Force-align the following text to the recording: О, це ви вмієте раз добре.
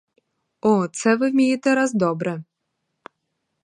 О, 0.61 0.87
це 0.87 1.15
ви 1.15 1.29
вмієте 1.31 1.75
раз 1.75 1.93
добре. 1.93 2.43